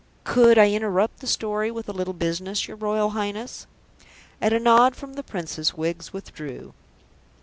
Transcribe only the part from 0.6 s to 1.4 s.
interrupt the